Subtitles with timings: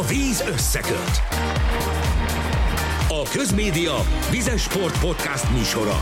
[0.00, 1.22] A víz összeköt.
[3.08, 3.94] A Közmédia
[4.30, 5.96] Vizes Sport Podcast műsora.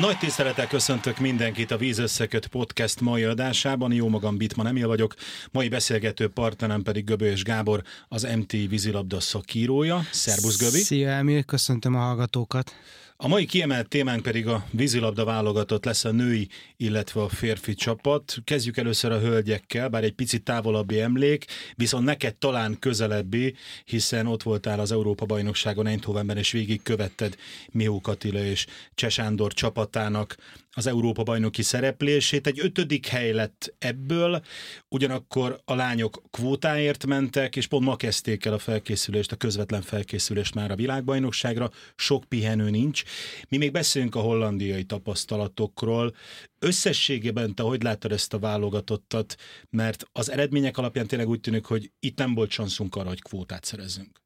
[0.00, 3.92] Nagy tisztelettel köszöntök mindenkit a Víz Összeköt podcast mai adásában.
[3.92, 5.14] Jó magam Bitman Emil vagyok,
[5.52, 10.02] mai beszélgető partnerem pedig Göbölyös Gábor, az MT vízilabda szakírója.
[10.10, 10.78] Szerbusz Göbi!
[10.78, 12.72] Szia Emil, köszöntöm a hallgatókat!
[13.20, 18.36] A mai kiemelt témánk pedig a vízilabda válogatott lesz a női, illetve a férfi csapat.
[18.44, 21.44] Kezdjük először a hölgyekkel, bár egy picit távolabbi emlék,
[21.74, 23.54] viszont neked talán közelebbi,
[23.84, 27.36] hiszen ott voltál az Európa-bajnokságon Eindhovenben, és végig követted
[27.70, 30.36] Mió Katila és Csesándor csapatának
[30.78, 32.46] az Európa-bajnoki szereplését.
[32.46, 34.42] Egy ötödik hely lett ebből,
[34.88, 40.54] ugyanakkor a lányok kvótáért mentek, és pont ma kezdték el a felkészülést, a közvetlen felkészülést
[40.54, 41.70] már a világbajnokságra.
[41.96, 43.02] Sok pihenő nincs.
[43.48, 46.14] Mi még beszélünk a hollandiai tapasztalatokról.
[46.58, 49.36] Összességében te hogy láttad ezt a válogatottat?
[49.70, 53.64] Mert az eredmények alapján tényleg úgy tűnik, hogy itt nem volt csanszunk arra, hogy kvótát
[53.64, 54.18] szerezzünk.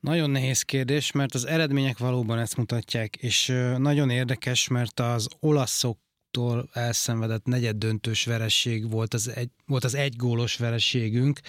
[0.00, 5.98] Nagyon nehéz kérdés, mert az eredmények valóban ezt mutatják, és nagyon érdekes, mert az olaszok
[6.30, 7.84] tól elszenvedett negyed
[8.24, 11.40] vereség volt az, egy, volt az egy gólos vereségünk.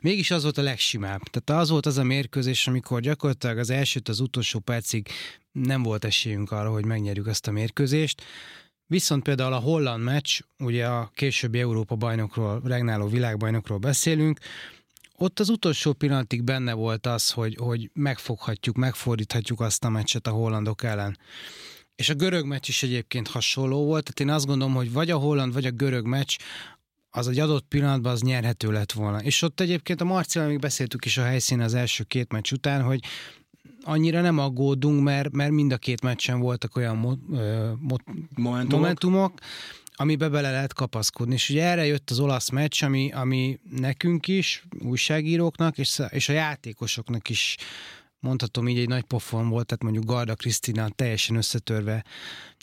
[0.00, 1.20] Mégis az volt a legsimább.
[1.22, 5.08] Tehát az volt az a mérkőzés, amikor gyakorlatilag az elsőt az utolsó percig
[5.52, 8.22] nem volt esélyünk arra, hogy megnyerjük ezt a mérkőzést.
[8.86, 14.38] Viszont például a holland meccs, ugye a későbbi Európa bajnokról, regnáló világbajnokról beszélünk,
[15.18, 20.30] ott az utolsó pillanatig benne volt az, hogy, hogy megfoghatjuk, megfordíthatjuk azt a meccset a
[20.30, 21.18] hollandok ellen.
[21.96, 25.16] És a görög meccs is egyébként hasonló volt, tehát én azt gondolom, hogy vagy a
[25.16, 26.36] holland, vagy a görög meccs
[27.10, 29.22] az egy adott pillanatban az nyerhető lett volna.
[29.22, 32.82] És ott egyébként a Marcival még beszéltük is a helyszínen az első két meccs után,
[32.82, 33.00] hogy
[33.82, 37.12] annyira nem aggódunk, mert, mert mind a két meccsen voltak olyan mo,
[37.78, 37.96] mo,
[38.34, 39.32] momentumok, momentumok
[40.00, 41.34] amibe bele lehet kapaszkodni.
[41.34, 46.32] És ugye erre jött az olasz meccs, ami, ami nekünk is, újságíróknak, és, és a
[46.32, 47.56] játékosoknak is
[48.20, 52.04] mondhatom így egy nagy pofon volt, tehát mondjuk Garda Krisztina teljesen összetörve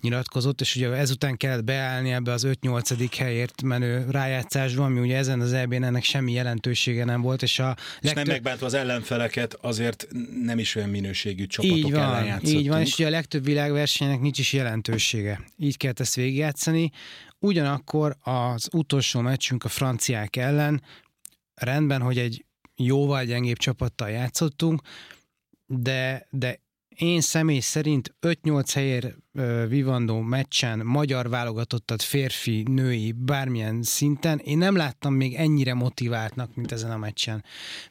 [0.01, 3.13] nyilatkozott, és ugye ezután kellett beállni ebbe az 5-8.
[3.17, 7.63] helyért menő rájátszásba, ami ugye ezen az eb ennek semmi jelentősége nem volt, és a
[7.65, 8.01] legtöbb...
[8.01, 10.07] És nem megbántva az ellenfeleket, azért
[10.43, 12.59] nem is olyan minőségű csapatok így van, ellen játszottunk.
[12.59, 15.43] Így van, és ugye a legtöbb világversenynek nincs is jelentősége.
[15.57, 16.91] Így kellett ezt végigjátszani.
[17.39, 20.83] Ugyanakkor az utolsó meccsünk a franciák ellen,
[21.53, 24.81] rendben, hogy egy jóval gyengébb csapattal játszottunk,
[25.65, 26.63] de, de
[26.95, 29.15] én személy szerint 5-8 helyér
[29.67, 36.71] vivandó meccsen magyar válogatottat férfi, női, bármilyen szinten, én nem láttam még ennyire motiváltnak, mint
[36.71, 37.43] ezen a meccsen.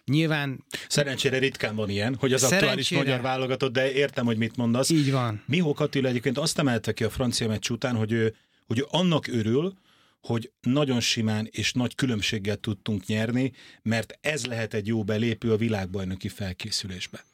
[0.04, 0.64] Nyilván...
[0.88, 2.70] Szerencsére ritkán van ilyen, hogy az szerencsére...
[2.70, 4.90] aktuális magyar válogatott, de értem, hogy mit mondasz.
[4.90, 5.42] Így van.
[5.46, 8.34] Mihó Attila egyébként azt emelte ki a francia meccs után, hogy ő,
[8.66, 9.74] hogy ő annak örül,
[10.20, 13.52] hogy nagyon simán és nagy különbséggel tudtunk nyerni,
[13.82, 17.24] mert ez lehet egy jó belépő a világbajnoki felkészülésbe.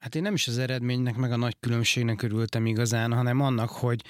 [0.00, 4.02] Hát én nem is az eredménynek, meg a nagy különbségnek örültem igazán, hanem annak, hogy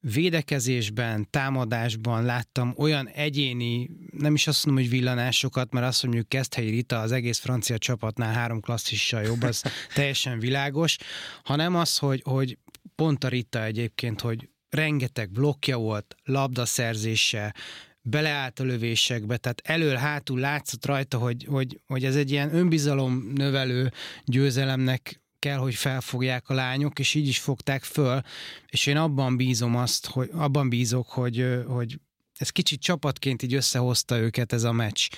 [0.00, 6.70] védekezésben, támadásban láttam olyan egyéni, nem is azt mondom, hogy villanásokat, mert azt mondjuk Keszthelyi
[6.70, 9.62] Rita az egész francia csapatnál három klasszissal jobb, az
[9.94, 10.96] teljesen világos,
[11.42, 12.58] hanem az, hogy, hogy
[12.94, 17.54] pont a Rita egyébként, hogy rengeteg blokkja volt, labdaszerzése,
[18.00, 23.92] beleállt a lövésekbe, tehát elől-hátul látszott rajta, hogy, hogy, hogy ez egy ilyen önbizalom növelő
[24.24, 28.20] győzelemnek kell, hogy felfogják a lányok, és így is fogták föl,
[28.66, 31.98] és én abban bízom azt, hogy abban bízok, hogy, hogy
[32.42, 35.08] ez kicsit csapatként így összehozta őket ez a meccs.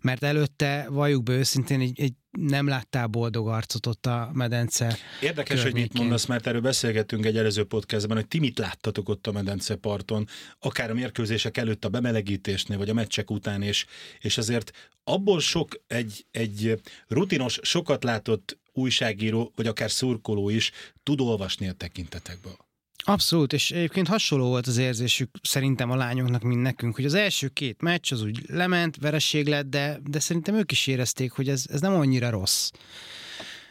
[0.00, 5.62] Mert előtte, valljuk be őszintén, egy, egy nem láttál boldog arcot ott a medence Érdekes,
[5.62, 5.72] környékén.
[5.72, 9.32] hogy mit mondasz, mert erről beszélgettünk egy előző podcastben, hogy ti mit láttatok ott a
[9.32, 13.86] medence parton, akár a mérkőzések előtt a bemelegítésnél, vagy a meccsek után, és,
[14.20, 14.70] és azért
[15.04, 20.70] abból sok egy, egy rutinos, sokat látott újságíró, vagy akár szurkoló is
[21.02, 22.56] tud olvasni a tekintetekből.
[23.04, 27.48] Abszolút, és egyébként hasonló volt az érzésük szerintem a lányoknak, mint nekünk, hogy az első
[27.48, 31.64] két meccs az úgy lement, vereség lett, de, de szerintem ők is érezték, hogy ez,
[31.68, 32.70] ez nem annyira rossz.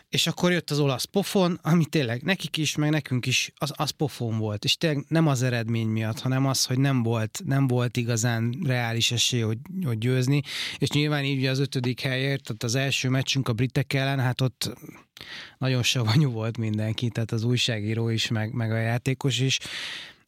[0.09, 3.89] És akkor jött az olasz pofon, ami tényleg nekik is, meg nekünk is az, az
[3.89, 4.63] pofon volt.
[4.63, 9.11] És tényleg nem az eredmény miatt, hanem az, hogy nem volt, nem volt igazán reális
[9.11, 10.41] esély, hogy, hogy győzni.
[10.77, 14.73] És nyilván így az ötödik helyért, tehát az első meccsünk a britek ellen, hát ott
[15.57, 19.59] nagyon savanyú volt mindenki, tehát az újságíró is, meg, meg a játékos is.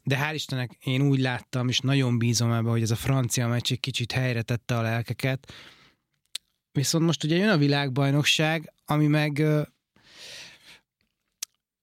[0.03, 3.71] De hál' Istennek én úgy láttam, és nagyon bízom ebbe, hogy ez a francia meccs
[3.71, 5.53] egy kicsit helyre tette a lelkeket,
[6.73, 9.43] Viszont most ugye jön a világbajnokság, ami meg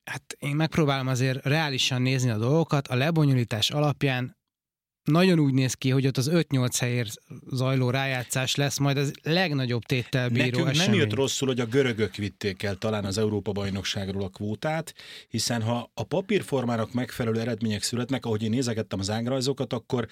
[0.05, 4.37] hát én megpróbálom azért reálisan nézni a dolgokat, a lebonyolítás alapján
[5.03, 7.15] nagyon úgy néz ki, hogy ott az 5-8 helyért
[7.51, 10.91] zajló rájátszás lesz majd az legnagyobb téttel bíró Nekünk esemény.
[10.91, 14.95] nem jött rosszul, hogy a görögök vitték el talán az Európa-bajnokságról a kvótát,
[15.29, 20.09] hiszen ha a papírformának megfelelő eredmények születnek, ahogy én nézegettem az ágrajzokat, akkor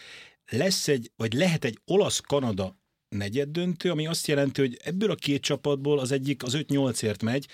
[0.50, 2.76] lesz egy, vagy lehet egy olasz-kanada
[3.08, 7.46] negyed döntő, ami azt jelenti, hogy ebből a két csapatból az egyik az 5-8ért megy,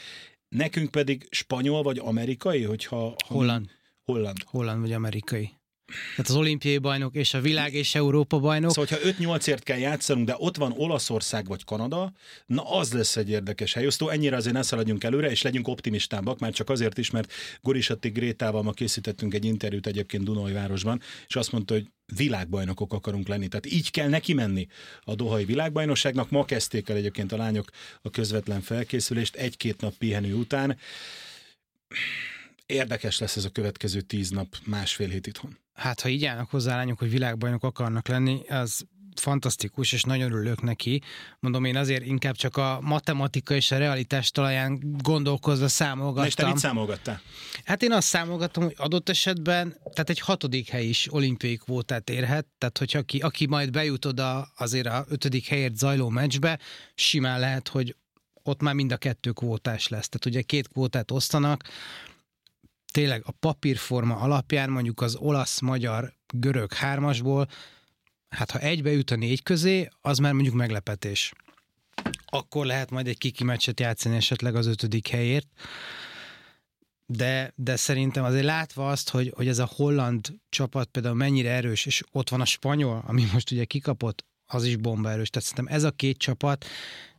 [0.49, 2.97] nekünk pedig spanyol vagy amerikai, hogyha...
[2.97, 3.71] ha- Holland.
[4.05, 4.39] Holland.
[4.45, 5.61] Holland vagy amerikai.
[6.11, 8.71] Tehát az olimpiai bajnok és a világ és Európa bajnok.
[8.71, 12.13] Szóval, hogyha 5-8ért kell játszanunk, de ott van Olaszország vagy Kanada,
[12.47, 14.09] na az lesz egy érdekes helyosztó.
[14.09, 18.63] Ennyire azért ne szaladjunk előre, és legyünk optimistábbak, már csak azért is, mert Gorisatti Grétával
[18.63, 21.87] ma készítettünk egy interjút egyébként Dunajvárosban, és azt mondta, hogy
[22.17, 23.49] világbajnokok akarunk lenni.
[23.49, 24.67] Tehát így kell neki menni
[25.01, 26.31] a Dohai világbajnokságnak.
[26.31, 27.71] Ma kezdték el egyébként a lányok
[28.03, 30.79] a közvetlen felkészülést egy-két nap pihenő után.
[32.67, 35.62] Érdekes lesz ez a következő tíz nap, másfél hét itthon.
[35.75, 38.87] Hát, ha így állnak hozzá lányok, hogy világbajnok akarnak lenni, az
[39.21, 41.03] fantasztikus, és nagyon örülök neki.
[41.41, 45.85] Mondom, én azért inkább csak a matematika és a realitás talaján gondolkozva Na és te
[45.85, 46.49] számolgattam.
[46.49, 47.21] mit számolgattál?
[47.65, 52.47] Hát én azt számolgatom, hogy adott esetben, tehát egy hatodik hely is olimpiai kvótát érhet,
[52.59, 56.59] tehát hogy aki, aki majd bejut oda azért a ötödik helyért zajló meccsbe,
[56.95, 57.97] simán lehet, hogy
[58.43, 60.09] ott már mind a kettő kvótás lesz.
[60.09, 61.63] Tehát ugye két kvótát osztanak,
[62.93, 67.49] tényleg a papírforma alapján mondjuk az olasz, magyar, görög hármasból,
[68.29, 71.33] hát ha egybe jut a négy közé, az már mondjuk meglepetés.
[72.25, 75.47] Akkor lehet majd egy kiki meccset játszani esetleg az ötödik helyért,
[77.07, 81.87] de, de szerintem azért látva azt, hogy, hogy ez a holland csapat például mennyire erős,
[81.87, 85.31] és ott van a spanyol, ami most ugye kikapott, az is bomba erős.
[85.31, 86.67] Tehát szerintem ez a két csapat,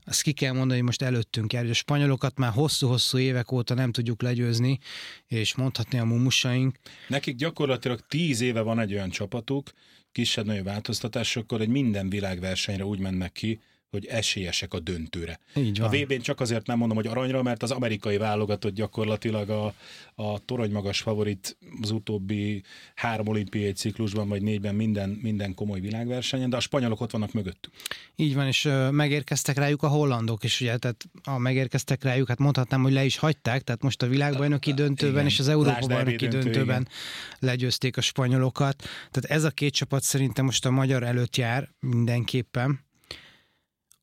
[0.06, 3.92] azt ki kell mondani, hogy most előttünk jár, a spanyolokat már hosszú-hosszú évek óta nem
[3.92, 4.80] tudjuk legyőzni,
[5.28, 6.78] és mondhatni a mumusaink.
[7.08, 9.72] Nekik gyakorlatilag tíz éve van egy olyan csapatuk,
[10.12, 13.60] kisebb-nagyobb változtatásokkal, hogy minden világversenyre úgy mennek ki,
[13.94, 15.40] hogy esélyesek a döntőre.
[15.56, 16.00] Így A van.
[16.00, 19.74] VB-n csak azért nem mondom, hogy aranyra, mert az amerikai válogatott gyakorlatilag a,
[20.16, 22.64] a toronymagas favorit az utóbbi
[22.96, 27.74] három olimpiai ciklusban, vagy négyben minden, minden komoly világversenyen, de a spanyolok ott vannak mögöttük.
[28.16, 32.40] Így van, és ö, megérkeztek rájuk a hollandok is, ugye, tehát a megérkeztek rájuk, hát
[32.40, 35.26] mondhatnám, hogy le is hagyták, tehát most a világbajnoki döntőben Igen.
[35.26, 36.88] és az Európa bajnoki döntő, döntőben
[37.40, 38.84] legyőzték a spanyolokat.
[39.12, 42.92] Tehát ez a két csapat szerintem most a magyar előtt jár mindenképpen.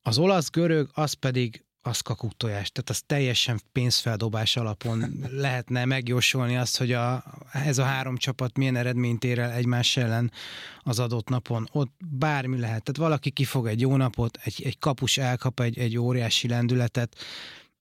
[0.01, 5.05] Az olasz-görög, az pedig az kakuktojás, tehát az teljesen pénzfeldobás alapon
[5.45, 10.31] lehetne megjósolni azt, hogy a, ez a három csapat milyen eredményt ér el egymás ellen
[10.79, 11.67] az adott napon.
[11.71, 12.83] Ott bármi lehet.
[12.83, 17.15] Tehát valaki kifog egy jó napot, egy, egy kapus elkap egy, egy óriási lendületet.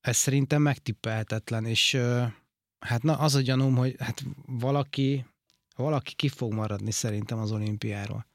[0.00, 1.98] Ez szerintem megtippelhetetlen, és
[2.78, 5.26] hát na, az a gyanúm, hogy hát valaki,
[5.76, 8.29] valaki ki fog maradni szerintem az olimpiáról.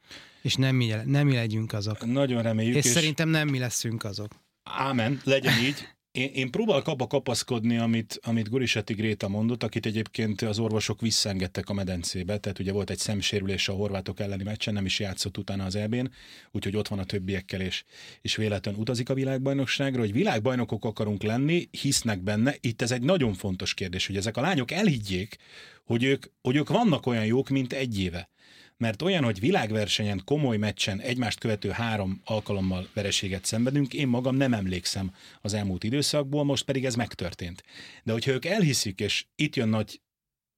[0.45, 2.05] És nem mi, nem mi legyünk azok.
[2.05, 4.31] Nagyon reméljük, És, és szerintem nem mi leszünk azok.
[4.63, 5.87] Ámen, legyen így.
[6.11, 11.69] Én, én próbálok abba kapaszkodni, amit, amit Guriseti Gréta mondott, akit egyébként az orvosok visszengedtek
[11.69, 15.65] a medencébe, tehát ugye volt egy szemsérülés a horvátok elleni meccsen, nem is játszott utána
[15.65, 16.11] az EB-n,
[16.51, 17.83] úgyhogy ott van a többiekkel, és,
[18.21, 22.55] és véletlen utazik a világbajnokságra, hogy világbajnokok akarunk lenni, hisznek benne.
[22.59, 25.37] Itt ez egy nagyon fontos kérdés, hogy ezek a lányok elhiggyék,
[25.83, 28.29] hogy ők, hogy ők vannak olyan jók, mint egy éve
[28.77, 34.53] mert olyan, hogy világversenyen, komoly meccsen egymást követő három alkalommal vereséget szenvedünk, én magam nem
[34.53, 37.63] emlékszem az elmúlt időszakból, most pedig ez megtörtént.
[38.03, 40.01] De hogyha ők elhiszik, és itt jön nagy,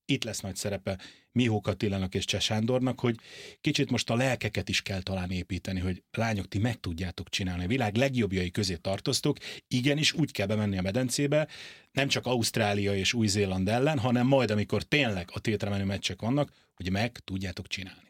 [0.06, 1.00] itt lesz nagy szerepe
[1.32, 3.16] Mihó Katilának és Cseh Sándornak, hogy
[3.62, 7.64] kicsit most a lelkeket is kell talán építeni, hogy lányok, ti meg tudjátok csinálni.
[7.64, 9.38] A világ legjobbjai közé tartoztok,
[9.68, 11.48] igenis úgy kell bemenni a medencébe,
[11.92, 16.52] nem csak Ausztrália és Új-Zéland ellen, hanem majd, amikor tényleg a tétre menő meccsek vannak,
[16.74, 18.07] hogy meg tudjátok csinálni.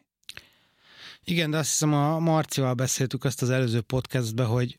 [1.24, 4.78] Igen, de azt hiszem a Marcival beszéltük azt az előző podcastben, hogy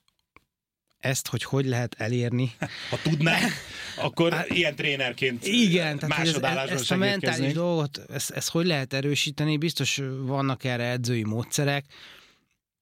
[1.00, 2.51] ezt, hogy hogy lehet elérni.
[2.89, 3.51] Ha tudnánk,
[3.96, 8.65] akkor hát, ilyen trénerként Igen, tehát ez, másodállásban ezt a mentális dolgot, ezt, ezt hogy
[8.65, 11.86] lehet erősíteni, biztos vannak erre edzői módszerek,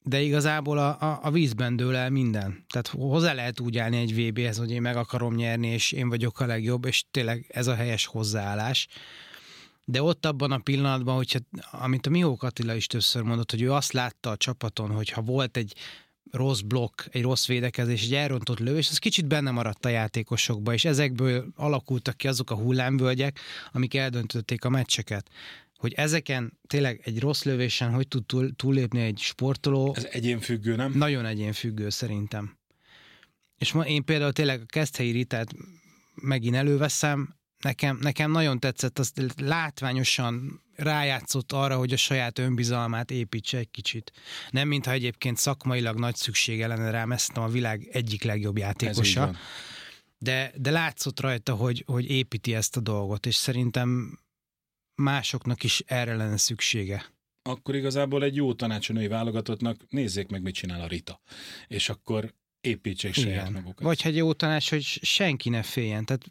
[0.03, 2.65] de igazából a, a, a vízben dől el minden.
[2.69, 6.39] Tehát hozzá lehet úgy állni egy VB-hez, hogy én meg akarom nyerni, és én vagyok
[6.39, 8.87] a legjobb, és tényleg ez a helyes hozzáállás.
[9.89, 11.39] De ott abban a pillanatban, hogyha,
[11.71, 15.21] amit a Mihó Attila is többször mondott, hogy ő azt látta a csapaton, hogy ha
[15.21, 15.73] volt egy
[16.31, 20.85] rossz blokk, egy rossz védekezés, egy elrontott lövés, az kicsit benne maradt a játékosokba, és
[20.85, 23.39] ezekből alakultak ki azok a hullámvölgyek,
[23.71, 25.29] amik eldöntötték a meccseket.
[25.75, 30.91] Hogy ezeken tényleg egy rossz lövésen hogy tud túl, túllépni egy sportoló, Ez egyénfüggő, nem?
[30.95, 32.57] nagyon egyénfüggő szerintem.
[33.57, 35.53] És ma én például tényleg a Keszthelyi Ritát
[36.15, 43.57] megint előveszem, nekem, nekem nagyon tetszett, azt látványosan rájátszott arra, hogy a saját önbizalmát építse
[43.57, 44.11] egy kicsit.
[44.49, 49.35] Nem mintha egyébként szakmailag nagy szüksége lenne rá, mert a világ egyik legjobb játékosa.
[50.17, 54.19] De, de látszott rajta, hogy, hogy építi ezt a dolgot, és szerintem
[54.95, 57.05] másoknak is erre lenne szüksége.
[57.41, 61.21] Akkor igazából egy jó tanács a női válogatottnak, nézzék meg, mit csinál a Rita.
[61.67, 63.83] És akkor építsék saját magukat.
[63.83, 66.05] Vagy egy jó tanács, hogy senki ne féljen.
[66.05, 66.25] Tehát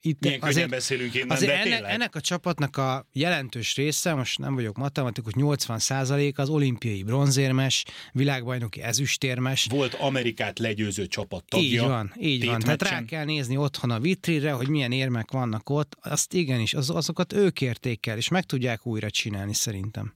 [0.00, 4.38] itt Milyen azért, beszélünk innen, azért de ennek, ennek a csapatnak a jelentős része, most
[4.38, 9.66] nem vagyok matematikus, 80% az olimpiai bronzérmes, világbajnoki ezüstérmes.
[9.70, 11.68] Volt Amerikát legyőző csapat tagja.
[11.68, 12.60] Így van, így van.
[12.60, 16.90] Tehát rá kell nézni otthon a vitrire, hogy milyen érmek vannak ott, azt igenis, az,
[16.90, 20.14] azokat ők értékel, és meg tudják újra csinálni szerintem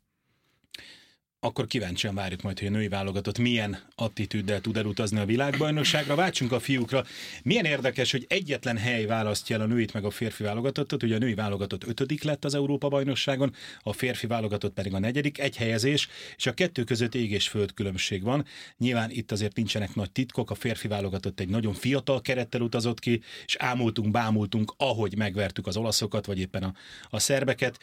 [1.43, 6.15] akkor kíváncsian várjuk majd, hogy a női válogatott milyen attitűddel tud elutazni a világbajnokságra.
[6.15, 7.05] Váltsunk a fiúkra.
[7.43, 11.03] Milyen érdekes, hogy egyetlen hely választja el a nőit meg a férfi válogatottat.
[11.03, 15.39] Ugye a női válogatott ötödik lett az Európa bajnokságon, a férfi válogatott pedig a negyedik,
[15.39, 18.45] egy helyezés, és a kettő között ég és föld különbség van.
[18.79, 23.23] Nyilván itt azért nincsenek nagy titkok, a férfi válogatott egy nagyon fiatal kerettel utazott ki,
[23.47, 26.75] és ámultunk, bámultunk, ahogy megvertük az olaszokat, vagy éppen a,
[27.11, 27.79] a szerbeket.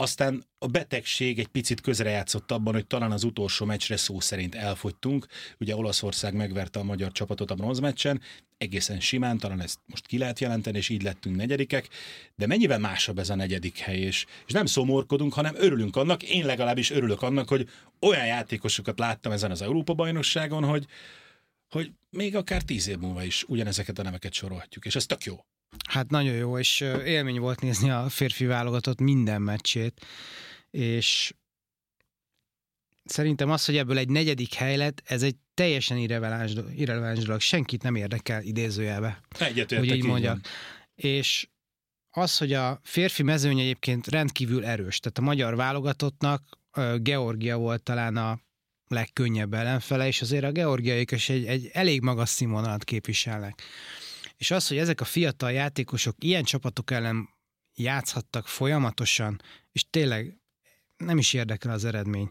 [0.00, 5.26] Aztán a betegség egy picit közrejátszott abban, hogy talán az utolsó meccsre szó szerint elfogytunk.
[5.58, 8.20] Ugye Olaszország megverte a magyar csapatot a bronzmeccsen,
[8.58, 11.88] egészen simán, talán ezt most ki lehet jelenteni, és így lettünk negyedikek,
[12.36, 16.46] de mennyivel másabb ez a negyedik hely, és, és nem szomorkodunk, hanem örülünk annak, én
[16.46, 17.68] legalábbis örülök annak, hogy
[18.00, 20.86] olyan játékosokat láttam ezen az Európa-bajnokságon, hogy,
[21.68, 25.44] hogy még akár tíz év múlva is ugyanezeket a neveket sorolhatjuk, és ez tök jó.
[25.88, 30.06] Hát nagyon jó, és élmény volt nézni a férfi válogatott minden meccsét,
[30.70, 31.34] és
[33.04, 37.40] szerintem az, hogy ebből egy negyedik hely lett, ez egy teljesen irreleváns, irreleváns dolog.
[37.40, 39.20] Senkit nem érdekel idézőjelbe.
[39.38, 40.38] Egyetértek, hogy így mondjak.
[40.94, 41.48] És
[42.10, 46.42] az, hogy a férfi mezőny egyébként rendkívül erős, tehát a magyar válogatottnak
[46.96, 48.40] Georgia volt talán a
[48.86, 53.62] legkönnyebb ellenfele, és azért a georgiaik is egy, egy elég magas színvonalat képviselnek.
[54.40, 57.28] És az, hogy ezek a fiatal játékosok ilyen csapatok ellen
[57.74, 59.40] játszhattak folyamatosan,
[59.72, 60.38] és tényleg
[60.96, 62.30] nem is érdekel az eredmény.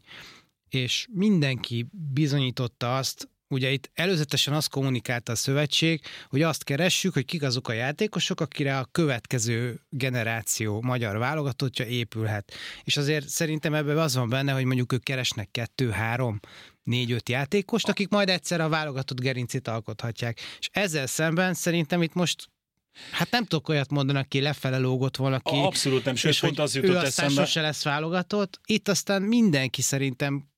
[0.69, 7.25] És mindenki bizonyította azt, ugye itt előzetesen azt kommunikálta a szövetség, hogy azt keressük, hogy
[7.25, 12.53] kik azok a játékosok, akire a következő generáció magyar válogatottja épülhet.
[12.83, 16.39] És azért szerintem ebben az van benne, hogy mondjuk ők keresnek kettő, három,
[16.89, 20.39] négy-öt játékost, akik majd egyszer a válogatott gerincét alkothatják.
[20.59, 22.49] És ezzel szemben szerintem itt most
[23.11, 25.55] Hát nem tudok olyat mondani, aki lefele lógott valaki.
[25.55, 27.45] Abszolút nem, sőt, pont az jutott ő aztán eszembe.
[27.45, 28.59] sose lesz válogatott.
[28.65, 30.49] Itt aztán mindenki szerintem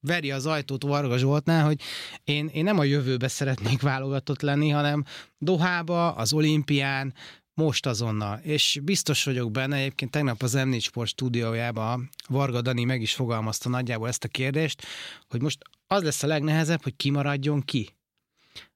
[0.00, 1.80] veri az ajtót Varga Zsoltnál, hogy
[2.24, 5.04] én, én nem a jövőbe szeretnék válogatott lenni, hanem
[5.38, 7.14] Dohába, az olimpián,
[7.58, 8.38] most azonnal.
[8.38, 13.68] És biztos vagyok benne, egyébként tegnap az M4 Sport stúdiójában Varga Dani meg is fogalmazta
[13.68, 14.86] nagyjából ezt a kérdést,
[15.28, 17.96] hogy most az lesz a legnehezebb, hogy kimaradjon ki.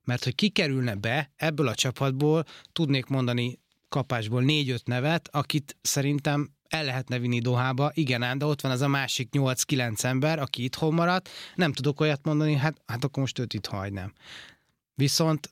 [0.05, 6.85] Mert hogy kikerülne be ebből a csapatból, tudnék mondani kapásból négy-öt nevet, akit szerintem el
[6.85, 10.95] lehetne vinni Dohába, igen ám, de ott van az a másik 8-9 ember, aki itthon
[10.95, 14.13] maradt, nem tudok olyat mondani, hát, hát akkor most őt itt hagynám.
[14.95, 15.51] Viszont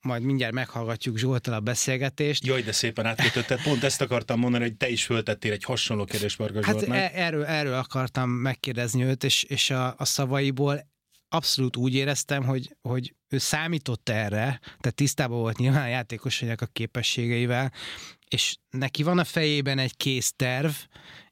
[0.00, 2.46] majd mindjárt meghallgatjuk Zsoltal a beszélgetést.
[2.46, 3.62] Jaj, de szépen átkötötted.
[3.62, 7.44] Pont ezt akartam mondani, hogy te is föltettél egy hasonló kérdést Varga Hát e- erről,
[7.44, 10.88] erről akartam megkérdezni őt, és, és a, a szavaiból
[11.28, 16.66] abszolút úgy éreztem, hogy, hogy ő számított erre, tehát tisztában volt nyilván a játékosainak a
[16.66, 17.72] képességeivel,
[18.28, 20.72] és neki van a fejében egy kész terv,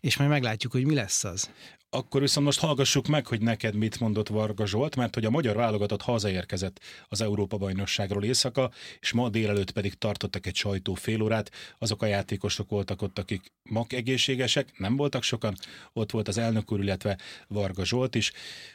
[0.01, 1.51] és majd meglátjuk, hogy mi lesz az.
[1.91, 5.57] Akkor viszont most hallgassuk meg, hogy neked mit mondott Varga Zsolt, mert hogy a magyar
[5.57, 11.51] válogatott hazaérkezett az Európa-bajnokságról éjszaka, és ma délelőtt pedig tartottak egy sajtó félórát.
[11.79, 15.55] Azok a játékosok voltak ott, akik mag egészségesek, nem voltak sokan,
[15.93, 18.33] ott volt az elnök úr, illetve Varga Zsolt is,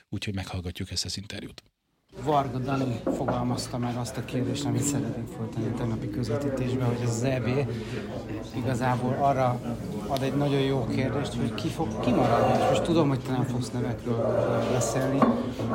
[0.10, 1.64] úgyhogy meghallgatjuk ezt az interjút.
[2.22, 7.24] Varga Dani fogalmazta meg azt a kérdést, amit szeretnénk folytani a tegnapi közvetítésben, hogy az
[7.24, 7.48] EB
[8.56, 9.60] igazából arra
[10.08, 12.58] ad egy nagyon jó kérdést, hogy ki fog kimaradni.
[12.58, 14.18] És most tudom, hogy te nem fogsz nevekről
[14.72, 15.20] beszélni,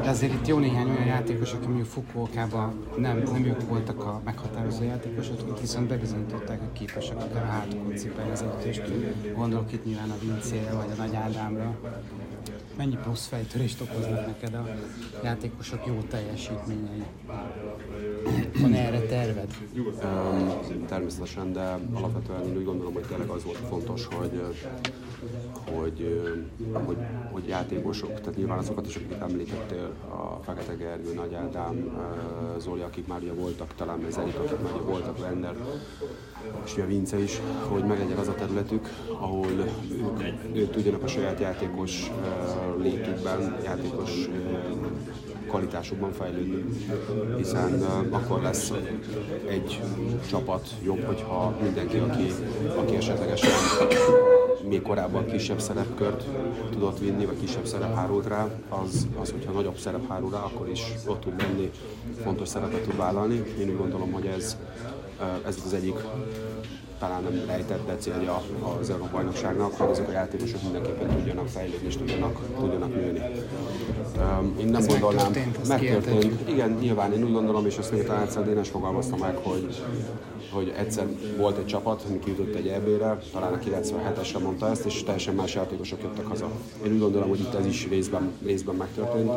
[0.02, 4.20] de azért itt jó néhány olyan játékos, aki mondjuk Fukuokában nem, nem ők voltak a
[4.24, 7.92] meghatározó játékosok, akik viszont bebizonyították, hogy képesek akár a hátukon
[8.32, 8.82] az együttest.
[9.34, 11.76] Gondolok itt nyilván a Vincére vagy a Nagy Ádámra,
[12.78, 14.68] mennyi plusz fejtörést okoznak neked a
[15.22, 17.02] játékosok jó teljesítményei?
[18.60, 19.36] Van erre terv?
[19.98, 20.86] terved?
[20.88, 24.42] Természetesen, de alapvetően én úgy gondolom, hogy tényleg az volt fontos, hogy,
[25.74, 26.22] hogy,
[26.72, 26.96] hogy,
[27.30, 31.98] hogy játékosok, tehát nyilván azokat is, akiket említettél, a Fekete Gergő, Nagy Ádám,
[32.58, 35.54] Zoli, akik már ugye voltak, talán ez egyik, akik már voltak, Wender,
[36.64, 38.88] és ugye Vince is, hogy meglegyen az a területük,
[39.20, 42.10] ahol ők, ők tudjanak a saját játékos
[42.78, 44.28] létükben, játékos
[45.48, 46.64] kvalitásukban fejlődni,
[47.36, 48.72] hiszen uh, akkor lesz
[49.48, 49.80] egy
[50.28, 52.32] csapat jobb, hogyha mindenki, aki,
[52.76, 53.50] aki esetlegesen
[54.68, 56.24] még korábban kisebb szerepkört
[56.70, 60.68] tudott vinni, vagy kisebb szerep hárult rá, az, az, hogyha nagyobb szerep hárul rá, akkor
[60.68, 61.70] is ott tud lenni,
[62.22, 63.42] fontos szerepet tud vállalni.
[63.60, 64.56] Én úgy gondolom, hogy ez,
[65.46, 65.96] ez az egyik
[66.98, 68.42] talán nem rejtett be célja
[68.80, 73.20] az Európa bajnokságnak, hogy azok a játékosok mindenképpen tudjanak fejlődni és tudjanak, tudjanak nőni.
[74.58, 76.48] Én nem ez gondolnám, megtörtént, megtörtént.
[76.48, 79.82] Igen, nyilván én úgy gondolom, és azt még talán egyszer Dénes fogalmazta meg, hogy,
[80.50, 85.02] hogy egyszer volt egy csapat, ami kijutott egy EB-re, talán a 97-esre mondta ezt, és
[85.02, 86.50] teljesen más játékosok jöttek haza.
[86.86, 89.30] Én úgy gondolom, hogy itt ez is részben, részben megtörtént.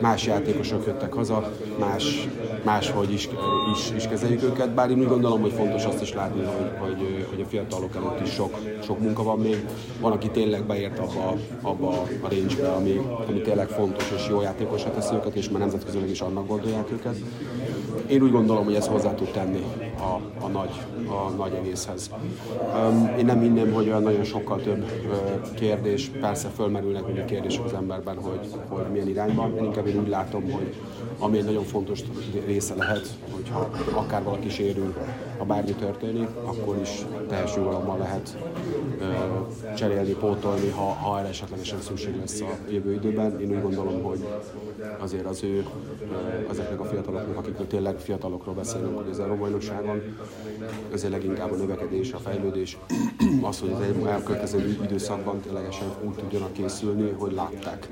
[0.00, 2.28] Más játékosok jöttek haza, más,
[2.62, 3.28] máshogy is,
[3.74, 7.26] is, is kezeljük őket, bár én úgy gondolom, hogy fontos azt is látni, hogy, hogy,
[7.30, 9.66] hogy a fiatalok előtt is sok, sok munka van még.
[10.00, 11.88] Van, aki tényleg beért abba, abba
[12.22, 16.20] a range ami, ami tényleg fontos és jó játékosra teszi őket, és már nemzetközileg is
[16.20, 17.16] annak gondolják őket.
[18.06, 19.64] Én úgy gondolom, hogy ez hozzá tud tenni
[20.02, 20.70] a, a, nagy,
[21.06, 22.10] a nagy egészhez.
[23.18, 24.90] Én nem hinném, hogy olyan nagyon sokkal több
[25.54, 29.56] kérdés, persze fölmerülnek mindig kérdések az emberben, hogy, hogy milyen irányban.
[29.56, 30.74] Én inkább én úgy látom, hogy
[31.18, 32.00] ami egy nagyon fontos
[32.46, 34.94] része lehet, hogyha akár valaki sérül,
[35.38, 38.36] ha bármi történik, akkor is teljes jogalommal lehet
[39.76, 43.40] cserélni, pótolni, ha, ha erre esetlegesen szükség lesz a jövő időben.
[43.40, 44.26] Én úgy gondolom, hogy
[44.98, 45.66] azért az ő,
[46.50, 49.18] ezeknek a fiataloknak, akikről tényleg fiatalokról beszélünk, hogy az
[49.92, 52.78] Euróbajnokságon, azért leginkább a növekedés, a fejlődés,
[53.40, 57.88] az, hogy az elkövetkező időszakban ténylegesen úgy tudjanak készülni, hogy látták,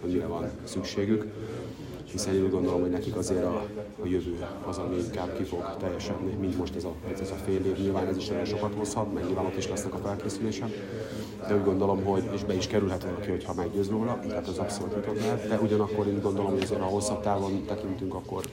[0.00, 1.26] hogy mire van szükségük.
[2.04, 3.66] Hiszen én úgy gondolom, hogy nekik azért a,
[4.02, 7.64] a jövő az, ami inkább ki fog teljesedni, mint most ez a, ez a fél
[7.66, 7.78] év.
[7.78, 10.70] Nyilván ez is nagyon sokat hozhat, meg nyilván ott is lesznek a felkészülésen,
[11.48, 14.94] de úgy gondolom, hogy és be is kerülhet valaki, hogyha meggyőz róla, tehát az abszolút
[14.94, 18.44] nyitott lehet, de ugyanakkor én gondolom, hogy azért ha hosszabb távon tekintünk, akkor,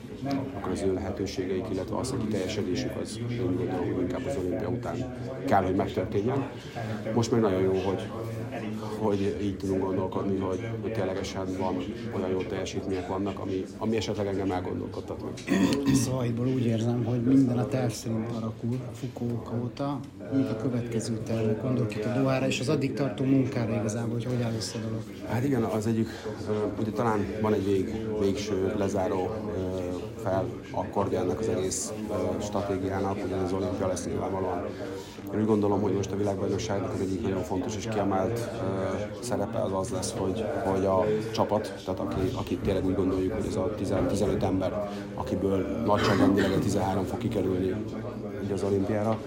[0.58, 4.68] akkor az ő lehetőségeik, illetve az, hogy teljesedésük, az úgy gondolom, hogy inkább az olimpia
[4.70, 6.50] után kell, hogy megtörténjen.
[7.14, 8.08] Most meg nagyon jó, hogy,
[8.98, 11.76] hogy így tudunk gondolkodni, hogy, hogy ténylegesen van
[12.16, 15.34] olyan jó teljesítmények vannak, ami, ami esetleg engem elgondolkodtat meg.
[15.96, 20.00] Szavaidból úgy érzem, hogy minden a terv szerint alakul a Fukuoka óta,
[20.34, 24.26] mint a következő tervek, gondolok itt a Dohára és az addig tartó munkára igazából, hogy
[24.26, 25.02] hogy áll össze a dolog.
[25.28, 26.08] Hát igen, az egyik,
[26.80, 29.30] ugye talán van egy vég, végső lezáró
[30.24, 31.94] fel akkordja ennek az egész
[32.42, 34.66] stratégiának, hogy az olimpia lesz nyilvánvalóan
[35.34, 38.50] én úgy gondolom, hogy most a világbajnokságnak az egyik nagyon fontos és kiemelt
[39.20, 43.46] szerepe az az lesz, hogy, hogy a csapat, tehát aki, aki tényleg úgy gondoljuk, hogy
[43.48, 47.76] ez a 10, 15 ember, akiből nagyságrendileg a 13 fog kikerülni
[48.52, 49.18] az olimpiára,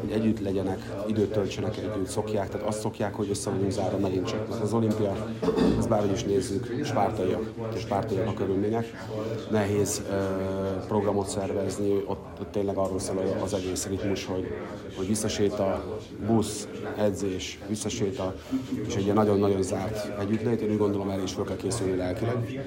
[0.00, 4.26] hogy együtt legyenek, időt töltsenek együtt, szokják, tehát azt szokják, hogy össze vagyunk zárva megint
[4.26, 4.48] csak.
[4.48, 5.28] Mert az olimpia,
[5.78, 9.06] ez bárhogy is nézzük, spártaiak, és spártaiak a körülmények.
[9.50, 14.46] Nehéz uh, programot szervezni, ott, ott tényleg arról szól az egész ritmus, hogy,
[14.96, 15.84] hogy visszaséta,
[16.26, 18.34] busz, edzés, visszaséta,
[18.86, 20.60] és egy nagyon-nagyon zárt együttlét.
[20.60, 22.64] Én úgy gondolom, erre is fel kell készülni lelkileg.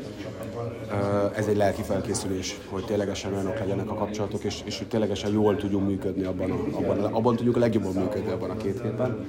[0.92, 5.32] Uh, ez egy lelki felkészülés, hogy ténylegesen olyanok legyenek a kapcsolatok, és, és hogy ténylegesen
[5.32, 9.26] jól tudjunk működni abban, a, abban, abban tudjuk a legjobban működni abban a két hétben.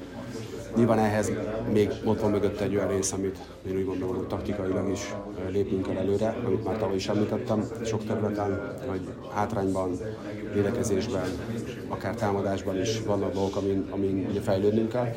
[0.77, 1.33] Nyilván ehhez
[1.73, 5.15] még ott van mögött egy olyan rész, amit én úgy gondolom, hogy taktikailag is
[5.51, 9.01] lépünk el előre, amit már tavaly is említettem sok területen, hogy
[9.35, 9.99] hátrányban,
[10.55, 11.29] védekezésben,
[11.97, 15.15] akár támadásban is vannak dolgok, amin, amin ugye fejlődnünk kell.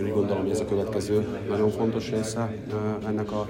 [0.00, 2.54] Én úgy gondolom, hogy ez a következő nagyon fontos része
[3.06, 3.48] ennek a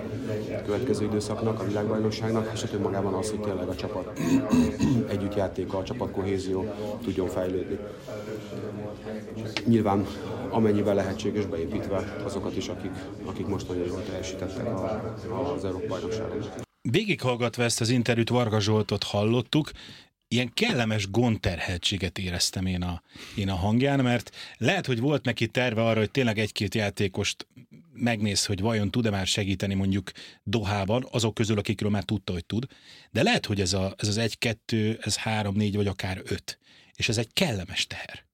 [0.64, 4.20] következő időszaknak, a világbajnokságnak, és hát magában az, hogy tényleg a csapat
[5.14, 6.64] együttjátéka, a csapat kohézió
[7.02, 7.78] tudjon fejlődni.
[9.66, 10.06] Nyilván
[10.50, 12.92] amennyiben lehetséges beépítve azokat is, akik,
[13.24, 15.02] akik most nagyon jól teljesítettek a,
[15.54, 16.44] az Európa bajnokságon.
[16.82, 19.70] Végighallgatva ezt az interjút Varga Zsoltot hallottuk,
[20.32, 23.02] ilyen kellemes gondterheltséget éreztem én a,
[23.36, 27.46] én a hangján, mert lehet, hogy volt neki terve arra, hogy tényleg egy-két játékost
[27.92, 30.10] megnéz, hogy vajon tud-e már segíteni mondjuk
[30.42, 32.66] Dohában, azok közül, akikről már tudta, hogy tud,
[33.10, 36.58] de lehet, hogy ez, a, ez az egy-kettő, ez három-négy vagy akár öt,
[36.94, 38.29] és ez egy kellemes teher.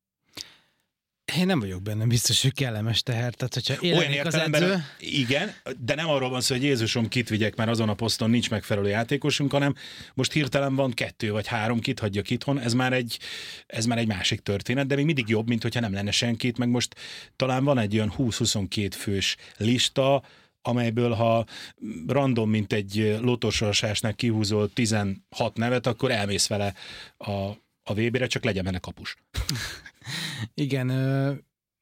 [1.35, 3.35] Én nem vagyok benne biztos, hogy kellemes teher.
[3.35, 4.85] Tehát, hogyha Olyan az edző...
[4.99, 8.51] Igen, de nem arról van szó, hogy Jézusom kit vigyek, mert azon a poszton nincs
[8.51, 9.75] megfelelő játékosunk, hanem
[10.15, 13.19] most hirtelen van kettő vagy három, kit hagyjak itthon, ez már egy,
[13.67, 16.69] ez már egy másik történet, de még mindig jobb, mint hogyha nem lenne senkit, meg
[16.69, 16.95] most
[17.37, 20.23] talán van egy olyan 20-22 fős lista,
[20.62, 21.47] amelyből ha
[22.07, 25.21] random, mint egy lotosorsásnál kihúzol 16
[25.55, 26.75] nevet, akkor elmész vele
[27.17, 27.31] a,
[27.83, 29.17] a VB-re, csak legyen benne kapus.
[30.55, 30.90] Igen,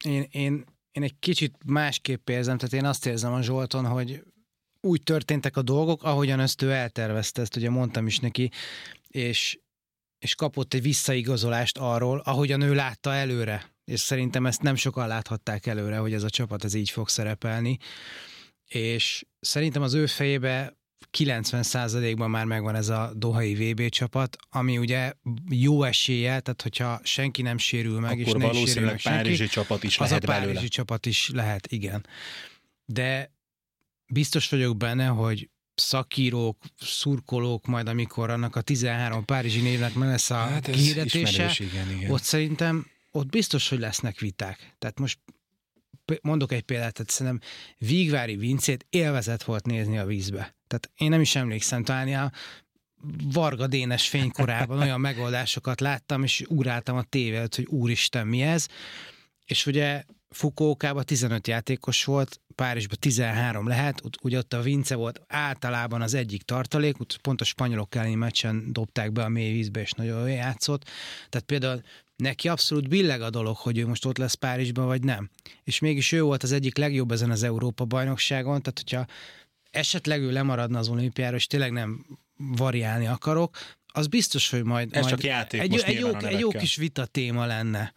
[0.05, 4.23] én, én, én egy kicsit másképp érzem, tehát én azt érzem a Zsolton, hogy
[4.81, 8.51] úgy történtek a dolgok, ahogyan ezt ő eltervezte, ezt ugye mondtam is neki,
[9.09, 9.59] és,
[10.19, 13.73] és kapott egy visszaigazolást arról, ahogyan ő látta előre.
[13.85, 17.79] És szerintem ezt nem sokan láthatták előre, hogy ez a csapat ez így fog szerepelni.
[18.67, 20.77] És szerintem az ő fejébe
[21.19, 25.13] 90%-ban már megvan ez a Dohai VB csapat, ami ugye
[25.51, 29.53] jó esélye, tehát hogyha senki nem sérül meg, Akkor és nem sérül meg párizsi senki,
[29.53, 30.67] csapat is az lehet a párizsi belőle.
[30.67, 32.07] csapat is lehet, igen.
[32.85, 33.33] De
[34.07, 40.31] biztos vagyok benne, hogy szakírók, szurkolók, majd amikor annak a 13 párizsi névnek meg lesz
[40.31, 42.11] a hát igen.
[42.11, 44.75] ott szerintem ott biztos, hogy lesznek viták.
[44.79, 45.19] Tehát most
[46.23, 50.55] mondok egy példát, tehát szerintem Vígvári Vincét élvezet volt nézni a vízbe.
[50.67, 52.33] Tehát én nem is emlékszem, talán a
[53.33, 58.67] Varga Dénes fénykorában olyan megoldásokat láttam, és ugráltam a tévét, hogy úristen, mi ez?
[59.45, 60.05] És ugye
[60.35, 66.43] Fukókában 15 játékos volt, Párizsban 13 lehet, ugye ott a Vince volt általában az egyik
[66.43, 70.85] tartalék, pont a spanyolok elleni meccsen dobták be a mély vízbe, és nagyon jól játszott.
[71.29, 71.83] Tehát például
[72.17, 75.31] neki abszolút billeg a dolog, hogy ő most ott lesz Párizsban, vagy nem.
[75.65, 79.07] És mégis ő volt az egyik legjobb ezen az Európa bajnokságon, tehát hogyha
[79.71, 83.59] esetleg ő lemaradna az olimpiára, és tényleg nem variálni akarok,
[83.97, 87.07] az biztos, hogy majd, Ez majd csak játék egy, egy, jó, egy jó kis vita
[87.07, 87.93] téma lenne.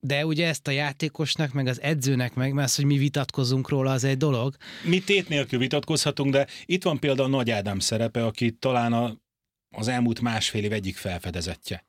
[0.00, 3.92] De ugye ezt a játékosnak, meg az edzőnek meg, mert az, hogy mi vitatkozunk róla,
[3.92, 4.56] az egy dolog.
[4.84, 9.16] Mi tét nélkül vitatkozhatunk, de itt van például Nagy Ádám szerepe, aki talán a,
[9.70, 11.84] az elmúlt másfél év egyik felfedezetje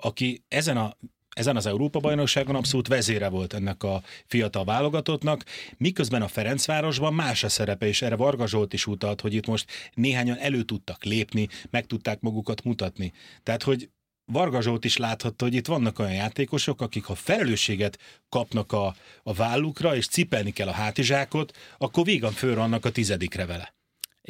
[0.00, 0.96] aki ezen a
[1.30, 5.44] ezen az Európa-bajnokságon abszolút vezére volt ennek a fiatal válogatottnak,
[5.76, 9.70] miközben a Ferencvárosban más a szerepe, és erre Varga Zsolt is utalt, hogy itt most
[9.94, 13.12] néhányan elő tudtak lépni, meg tudták magukat mutatni.
[13.42, 13.90] Tehát, hogy
[14.24, 19.32] Varga Zsolt is láthatta, hogy itt vannak olyan játékosok, akik ha felelősséget kapnak a, a
[19.32, 23.74] vállukra, és cipelni kell a hátizsákot, akkor vígan fölrannak a tizedikre vele.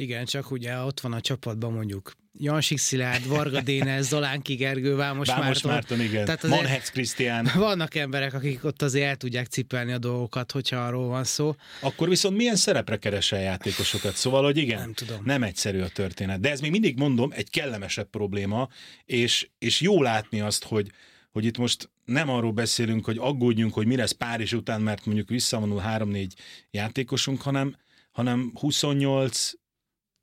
[0.01, 5.29] Igen, csak ugye ott van a csapatban mondjuk Jansik Szilárd, Varga Dénes, Zolánki Gergő, Vámos,
[5.29, 5.71] Vámos Márton.
[5.71, 6.25] Márton igen.
[6.25, 7.51] Tehát Manhex Krisztián.
[7.55, 11.55] Vannak emberek, akik ott azért el tudják cipelni a dolgokat, hogyha arról van szó.
[11.81, 14.15] Akkor viszont milyen szerepre keresel játékosokat?
[14.15, 15.21] Szóval, hogy igen, nem, tudom.
[15.25, 16.41] nem egyszerű a történet.
[16.41, 18.69] De ez még mindig mondom, egy kellemesebb probléma,
[19.05, 20.91] és, és jó látni azt, hogy,
[21.33, 25.29] hogy itt most nem arról beszélünk, hogy aggódjunk, hogy mi lesz Párizs után, mert mondjuk
[25.29, 26.29] visszavonul 3-4
[26.71, 27.77] játékosunk, hanem,
[28.13, 29.53] hanem 28,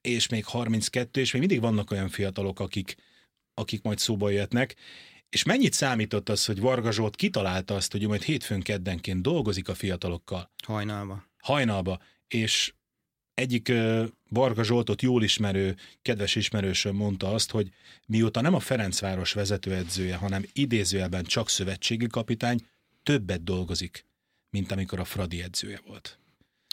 [0.07, 2.95] és még 32, és még mindig vannak olyan fiatalok, akik,
[3.53, 4.75] akik majd szóba jöhetnek.
[5.29, 9.75] És mennyit számított az, hogy Varga Zsolt kitalálta azt, hogy majd hétfőn keddenként dolgozik a
[9.75, 10.51] fiatalokkal?
[10.63, 11.25] Hajnalba.
[11.37, 12.01] Hajnalba.
[12.27, 12.73] És
[13.33, 13.71] egyik
[14.29, 17.69] Varga Zsoltot jól ismerő, kedves ismerősöm mondta azt, hogy
[18.05, 22.59] mióta nem a Ferencváros vezetőedzője, hanem idézőjelben csak szövetségi kapitány,
[23.03, 24.05] többet dolgozik,
[24.49, 26.19] mint amikor a Fradi edzője volt.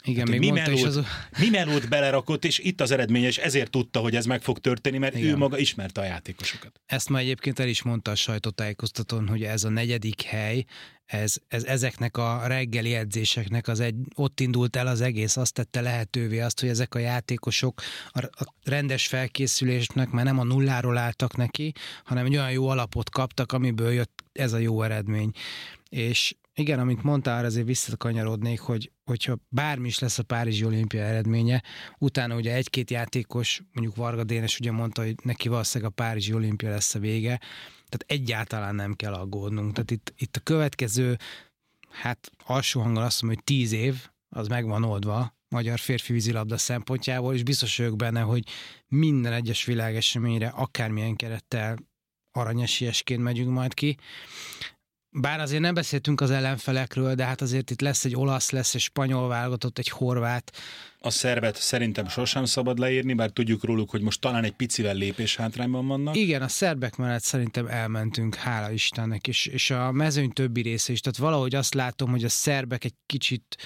[0.06, 1.00] Igen, hát, még mi melót, az...
[1.38, 4.98] mi melót belerakott, és itt az eredmény, és ezért tudta, hogy ez meg fog történni,
[4.98, 5.28] mert Igen.
[5.28, 6.80] ő maga ismerte a játékosokat.
[6.86, 10.64] Ezt ma egyébként el is mondta a sajtótájékoztatón, hogy ez a negyedik hely,
[11.06, 15.80] ez, ez ezeknek a reggeli edzéseknek az egy, ott indult el az egész, azt tette
[15.80, 21.36] lehetővé azt, hogy ezek a játékosok a, a rendes felkészülésnek már nem a nulláról álltak
[21.36, 21.72] neki,
[22.04, 25.30] hanem egy olyan jó alapot kaptak, amiből jött ez a jó eredmény.
[25.88, 31.62] És igen, amit mondtál, azért visszakanyarodnék, hogy hogyha bármi is lesz a Párizsi olimpia eredménye,
[31.98, 36.70] utána ugye egy-két játékos, mondjuk Varga Dénes ugye mondta, hogy neki valószínűleg a Párizsi olimpia
[36.70, 37.38] lesz a vége,
[37.88, 39.72] tehát egyáltalán nem kell aggódnunk.
[39.72, 41.18] Tehát itt, itt a következő,
[41.90, 46.56] hát alsó hangon azt mondom, hogy tíz év, az meg van oldva, magyar férfi vízilabda
[46.56, 48.44] szempontjából, és biztos vagyok benne, hogy
[48.88, 51.78] minden egyes világeseményre, akármilyen kerettel
[52.32, 53.96] aranyesiesként megyünk majd ki.
[55.16, 58.80] Bár azért nem beszéltünk az ellenfelekről, de hát azért itt lesz egy olasz, lesz egy
[58.80, 60.52] spanyol válogatott, egy horvát.
[60.98, 65.36] A szervet szerintem sosem szabad leírni, bár tudjuk róluk, hogy most talán egy picivel lépés
[65.36, 66.16] hátrányban vannak.
[66.16, 71.00] Igen, a szerbek mellett szerintem elmentünk, hála Istennek, és, és a mezőny többi része is.
[71.00, 73.56] Tehát valahogy azt látom, hogy a szerbek egy kicsit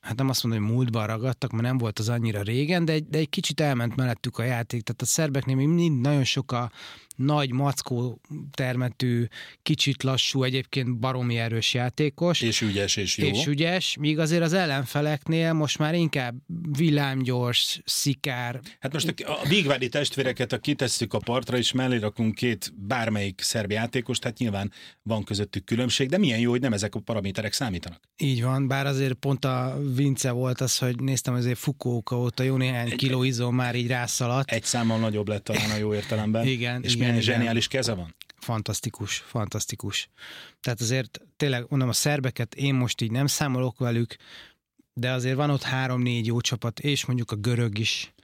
[0.00, 3.08] hát nem azt mondom, hogy múltban ragadtak, mert nem volt az annyira régen, de egy,
[3.08, 4.82] de egy kicsit elment mellettük a játék.
[4.82, 6.70] Tehát a szerbeknél még mind nagyon sok a
[7.16, 9.24] nagy mackó termetű,
[9.62, 12.40] kicsit lassú, egyébként baromi erős játékos.
[12.40, 13.26] És ügyes, és jó.
[13.26, 16.34] És ügyes, míg azért az ellenfeleknél most már inkább
[16.76, 18.60] villámgyors, szikár.
[18.80, 23.70] Hát most a, Vigvádi testvéreket, ha kitesszük a partra, és mellé rakunk két bármelyik szerb
[23.70, 28.00] játékost, tehát nyilván van közöttük különbség, de milyen jó, hogy nem ezek a paraméterek számítanak.
[28.16, 32.56] Így van, bár azért pont a Vince volt az, hogy néztem azért Fukuoka óta jó
[32.56, 34.50] néhány kiló izom már így rászaladt.
[34.50, 36.46] Egy számmal nagyobb lett talán a jó értelemben.
[36.46, 37.20] Igen, és igen, igen.
[37.20, 38.14] zseniális keze van.
[38.36, 40.08] Fantasztikus, fantasztikus.
[40.60, 44.16] Tehát azért tényleg, mondom, a szerbeket én most így nem számolok velük,
[44.94, 48.14] de azért van ott három-négy jó csapat, és mondjuk a görög is.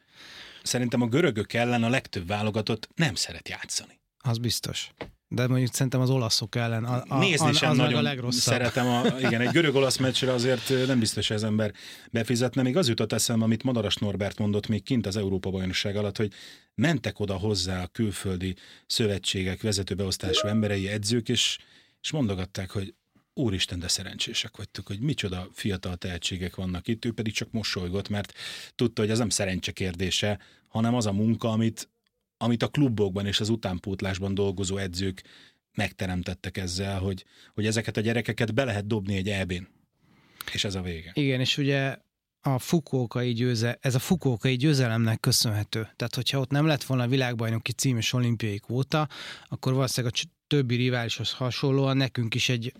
[0.62, 4.00] Szerintem a görögök ellen a legtöbb válogatott nem szeret játszani.
[4.18, 4.90] Az biztos.
[5.28, 8.54] De mondjuk szerintem az olaszok ellen a, a, Nézni az, sem az nagyon a legrosszabb.
[8.54, 8.86] szeretem.
[8.86, 11.72] A, igen, egy görög-olasz meccsre azért nem biztos, hogy az ember
[12.10, 12.62] befizetne.
[12.62, 16.32] Még az jutott eszembe, amit Madaras Norbert mondott még kint az Európa-bajnokság alatt, hogy
[16.74, 18.54] mentek oda hozzá a külföldi
[18.86, 21.58] szövetségek vezetőbeosztású emberei, edzők, és,
[22.00, 22.94] és mondogatták, hogy
[23.34, 28.32] úristen, de szerencsések vagytok, hogy micsoda fiatal tehetségek vannak itt, ő pedig csak mosolygott, mert
[28.74, 31.88] tudta, hogy ez nem szerencse kérdése, hanem az a munka, amit,
[32.36, 35.22] amit a klubokban és az utánpótlásban dolgozó edzők
[35.74, 39.68] megteremtettek ezzel, hogy, hogy ezeket a gyerekeket be lehet dobni egy EB-n.
[40.52, 41.10] És ez a vége.
[41.14, 41.96] Igen, és ugye
[42.42, 45.80] a Fukuokai győze, ez a Fukuokai győzelemnek köszönhető.
[45.96, 49.08] Tehát, hogyha ott nem lett volna világbajnoki cím és olimpiai kvóta,
[49.48, 52.72] akkor valószínűleg a többi riválishoz hasonlóan nekünk is egy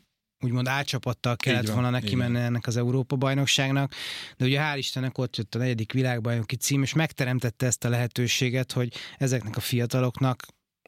[0.45, 3.95] úgymond álcsapattal kellett van, volna neki menni ennek az Európa-bajnokságnak,
[4.37, 8.73] de ugye hál' Istennek ott jött a negyedik világbajnoki cím, és megteremtette ezt a lehetőséget,
[8.73, 10.47] hogy ezeknek a fiataloknak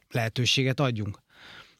[0.09, 1.23] lehetőséget adjunk.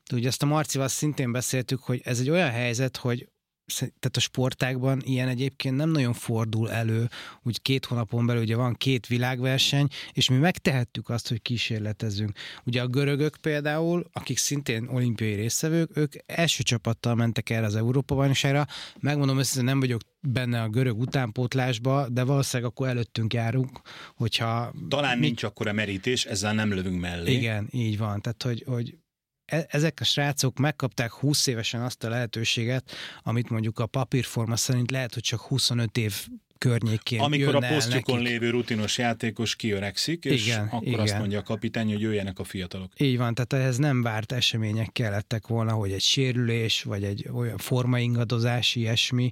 [0.10, 3.30] De ugye ezt a Marcival szintén beszéltük, hogy ez egy olyan helyzet, hogy
[3.78, 7.10] tehát a sportákban ilyen egyébként nem nagyon fordul elő,
[7.44, 12.38] úgy két hónapon belül ugye van két világverseny, és mi megtehettük azt, hogy kísérletezzünk.
[12.66, 18.68] Ugye a görögök például, akik szintén olimpiai résztvevők, ők első csapattal mentek erre az Európa-bajnokságra.
[19.00, 23.82] Megmondom össze, nem vagyok benne a görög utánpótlásba, de valószínűleg akkor előttünk járunk,
[24.16, 24.74] hogyha...
[24.90, 27.32] Talán nincs akkora merítés, ezzel nem lövünk mellé.
[27.32, 28.22] Igen, így van.
[28.22, 28.98] Tehát, hogy, hogy
[29.46, 32.92] ezek a srácok megkapták 20 évesen azt a lehetőséget,
[33.24, 36.28] amit mondjuk a papírforma szerint lehet, hogy csak 25 év
[36.58, 41.00] környékén Amikor a posztjukon lévő rutinos játékos kiöregszik, és Igen, akkor igen.
[41.00, 42.92] azt mondja a kapitány, hogy jöjjenek a fiatalok.
[42.98, 47.58] Így van, tehát ehhez nem várt események kellettek volna, hogy egy sérülés, vagy egy olyan
[47.58, 49.32] formaingadozás, ilyesmi,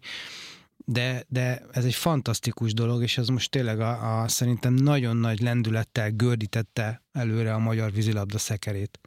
[0.86, 5.41] de, de ez egy fantasztikus dolog, és ez most tényleg a, a szerintem nagyon nagy
[5.41, 8.99] lendülettel gördítette előre a magyar vízilabda szekerét.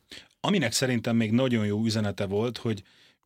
[0.46, 2.82] Aminek szerintem még nagyon jó üzenete volt, hogy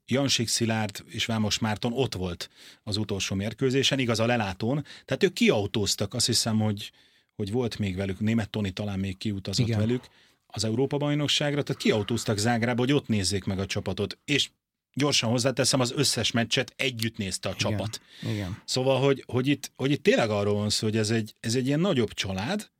[0.07, 2.51] Jansik Szilárd és Vámos Márton ott volt
[2.83, 6.93] az utolsó mérkőzésen, igaz a lelátón, tehát ők kiautóztak, azt hiszem, hogy,
[7.37, 9.79] hogy volt még velük, német Toni talán még kiutazott Igen.
[9.79, 10.05] velük
[10.47, 14.51] az Európa-bajnokságra, tehát kiautóztak Zágrába, hogy ott nézzék meg a csapatot, és
[14.95, 18.01] gyorsan hozzáteszem, az összes meccset együtt nézte a csapat.
[18.23, 18.35] Igen.
[18.35, 18.63] Igen.
[18.65, 21.67] Szóval, hogy, hogy, itt, hogy itt tényleg arról van szó, hogy ez egy, ez egy
[21.67, 22.71] ilyen nagyobb család,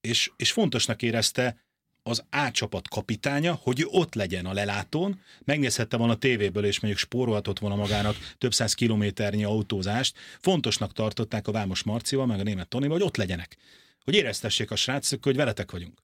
[0.00, 1.56] és, és fontosnak érezte
[2.02, 6.80] az A csapat kapitánya, hogy ő ott legyen a lelátón, megnézhette volna a tévéből, és
[6.80, 10.16] mondjuk spórolhatott volna magának több száz kilométernyi autózást.
[10.40, 13.56] Fontosnak tartották a Vámos Marcival, meg a német Tonival, hogy ott legyenek.
[14.04, 15.98] Hogy éreztessék a srácok, hogy veletek vagyunk.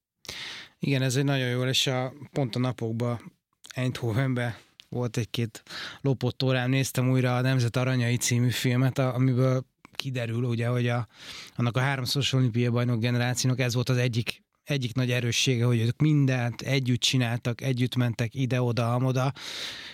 [0.79, 3.33] Igen, ez egy nagyon jó, és a, pont a napokban
[3.75, 4.57] Eindhovenben
[4.89, 5.63] volt egy-két
[6.01, 11.09] lopott órám, néztem újra a Nemzet Aranyai című filmet, amiből kiderül, ugye, hogy a,
[11.57, 16.01] annak a háromszoros olimpiai bajnok generációnak ez volt az egyik egyik nagy erőssége, hogy ők
[16.01, 19.33] mindent együtt csináltak, együtt mentek ide-oda, amoda,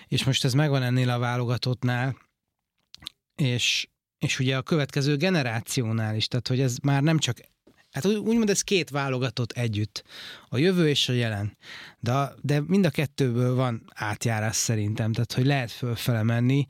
[0.09, 2.17] és most ez megvan ennél a válogatottnál,
[3.37, 7.39] és, és ugye a következő generációnál is, tehát hogy ez már nem csak
[7.91, 10.05] Hát úgy- úgymond ez két válogatott együtt.
[10.49, 11.57] A jövő és a jelen.
[11.99, 16.67] De, de mind a kettőből van átjárás szerintem, tehát hogy lehet fölfele menni.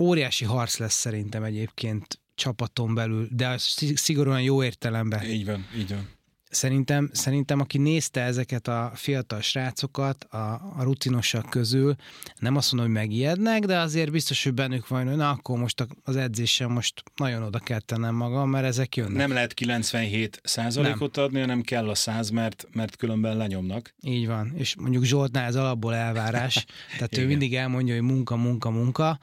[0.00, 5.24] Óriási harc lesz szerintem egyébként csapaton belül, de szig- szigorúan jó értelemben.
[5.24, 6.08] Így van, így van.
[6.52, 11.94] Szerintem, szerintem aki nézte ezeket a fiatal srácokat a, a rutinosak közül,
[12.38, 15.86] nem azt mondom, hogy megijednek, de azért biztos, hogy bennük van, hogy na akkor most
[16.04, 19.16] az edzésen most nagyon oda kell tennem magam, mert ezek jönnek.
[19.16, 23.94] Nem lehet 97 százalékot adni, hanem kell a 100, mert, mert különben lenyomnak.
[24.00, 26.64] Így van, és mondjuk Zsoltnál ez alapból elvárás,
[26.98, 29.18] tehát ő mindig elmondja, hogy munka, munka, munka.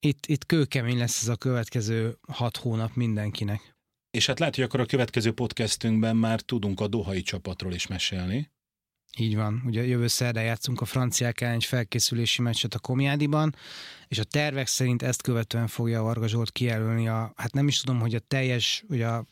[0.00, 3.74] Itt, itt kőkemény lesz ez a következő hat hónap mindenkinek.
[4.10, 8.50] És hát lehet, hogy akkor a következő podcastünkben már tudunk a dohai csapatról is mesélni.
[9.18, 9.62] Így van.
[9.66, 13.54] Ugye jövő szerdán játszunk a franciák ellen egy felkészülési meccset a Komjádiban,
[14.08, 18.00] és a tervek szerint ezt követően fogja Varga Zsolt kijelölni a, hát nem is tudom,
[18.00, 19.26] hogy a teljes, ugye a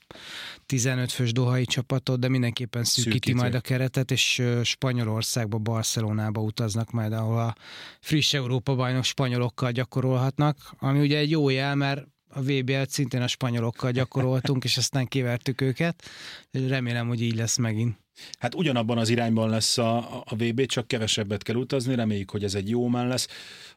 [0.66, 3.34] 15 fős dohai csapatot, de mindenképpen szűkíti Szűkítő.
[3.34, 7.54] majd a keretet, és Spanyolországba, Barcelonába utaznak majd, ahol a
[8.00, 13.26] friss Európa bajnok spanyolokkal gyakorolhatnak, ami ugye egy jó jel, mert a VBL-t szintén a
[13.26, 16.02] spanyolokkal gyakoroltunk, és aztán kivertük őket.
[16.50, 18.03] Remélem, hogy így lesz megint.
[18.38, 22.54] Hát ugyanabban az irányban lesz a, a VB, csak kevesebbet kell utazni, reméljük, hogy ez
[22.54, 23.28] egy jó már lesz.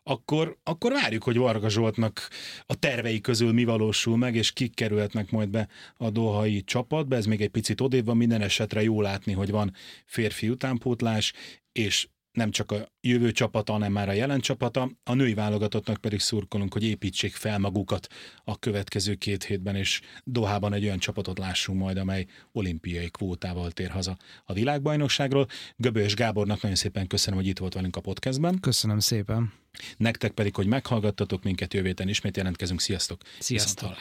[0.04, 2.30] Akkor, akkor várjuk, hogy Varga Zsoltnak
[2.66, 7.16] a tervei közül mi valósul meg, és kik kerülhetnek majd be a dohai csapatba.
[7.16, 9.74] Ez még egy picit odébb van, minden esetre jó látni, hogy van
[10.06, 11.34] férfi utánpótlás,
[11.72, 14.90] és nem csak a jövő csapata, hanem már a jelen csapata.
[15.04, 18.08] A női válogatottnak pedig szurkolunk, hogy építsék fel magukat
[18.44, 23.90] a következő két hétben, és Dohában egy olyan csapatot lássunk majd, amely olimpiai kvótával tér
[23.90, 25.48] haza a világbajnokságról.
[25.76, 28.60] Göbös Gábornak nagyon szépen köszönöm, hogy itt volt velünk a podcastben.
[28.60, 29.54] Köszönöm szépen.
[29.98, 32.82] Nektek pedig, hogy meghallgattatok minket jövő héten ismét jelentkezünk.
[32.82, 33.22] Sziasztok!
[33.40, 33.96] Sziasztok!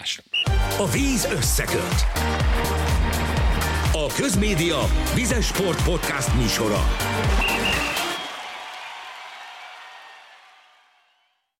[0.79, 2.05] A víz összeköt!
[3.92, 4.79] A Közmédia
[5.14, 6.85] Vizes Sport Podcast műsora.